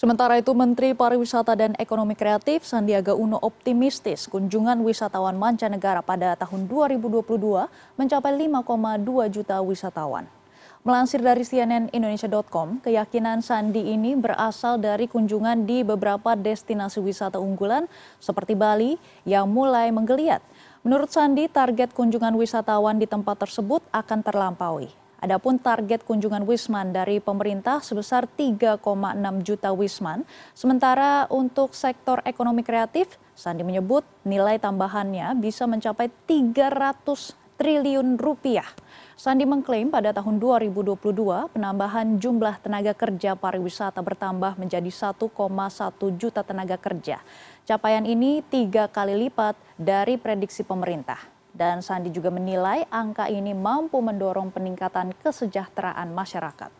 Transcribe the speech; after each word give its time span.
Sementara 0.00 0.40
itu, 0.40 0.56
Menteri 0.56 0.96
Pariwisata 0.96 1.52
dan 1.52 1.76
Ekonomi 1.76 2.16
Kreatif 2.16 2.64
Sandiaga 2.64 3.12
Uno 3.12 3.36
optimistis 3.36 4.32
kunjungan 4.32 4.80
wisatawan 4.80 5.36
mancanegara 5.36 6.00
pada 6.00 6.32
tahun 6.40 6.64
2022 6.72 7.20
mencapai 8.00 8.32
5,2 8.32 9.28
juta 9.28 9.60
wisatawan. 9.60 10.24
Melansir 10.88 11.20
dari 11.20 11.44
CNN 11.44 11.92
Indonesia.com, 11.92 12.80
keyakinan 12.80 13.44
Sandi 13.44 13.92
ini 13.92 14.16
berasal 14.16 14.80
dari 14.80 15.04
kunjungan 15.04 15.68
di 15.68 15.84
beberapa 15.84 16.32
destinasi 16.32 17.04
wisata 17.04 17.36
unggulan 17.36 17.84
seperti 18.16 18.56
Bali 18.56 18.96
yang 19.28 19.52
mulai 19.52 19.92
menggeliat. 19.92 20.40
Menurut 20.80 21.12
Sandi, 21.12 21.44
target 21.44 21.92
kunjungan 21.92 22.32
wisatawan 22.40 22.96
di 22.96 23.04
tempat 23.04 23.36
tersebut 23.44 23.84
akan 23.92 24.24
terlampaui. 24.24 24.88
Adapun 25.20 25.60
target 25.60 26.00
kunjungan 26.08 26.48
Wisman 26.48 26.96
dari 26.96 27.20
pemerintah 27.20 27.84
sebesar 27.84 28.24
3,6 28.24 28.80
juta 29.44 29.68
Wisman. 29.68 30.24
Sementara 30.56 31.28
untuk 31.28 31.76
sektor 31.76 32.24
ekonomi 32.24 32.64
kreatif, 32.64 33.20
Sandi 33.36 33.60
menyebut 33.60 34.00
nilai 34.24 34.56
tambahannya 34.56 35.36
bisa 35.36 35.68
mencapai 35.68 36.08
300 36.24 37.36
triliun 37.60 38.16
rupiah. 38.16 38.64
Sandi 39.20 39.44
mengklaim 39.44 39.92
pada 39.92 40.16
tahun 40.16 40.40
2022 40.40 40.96
penambahan 41.52 42.16
jumlah 42.16 42.56
tenaga 42.64 42.96
kerja 42.96 43.36
pariwisata 43.36 44.00
bertambah 44.00 44.56
menjadi 44.56 44.88
1,1 44.88 45.20
juta 46.16 46.40
tenaga 46.40 46.80
kerja. 46.80 47.20
Capaian 47.68 48.08
ini 48.08 48.40
tiga 48.48 48.88
kali 48.88 49.28
lipat 49.28 49.60
dari 49.76 50.16
prediksi 50.16 50.64
pemerintah. 50.64 51.39
Dan 51.50 51.82
Sandi 51.82 52.14
juga 52.14 52.30
menilai 52.30 52.86
angka 52.88 53.26
ini 53.26 53.52
mampu 53.52 53.98
mendorong 53.98 54.54
peningkatan 54.54 55.12
kesejahteraan 55.18 56.14
masyarakat. 56.14 56.70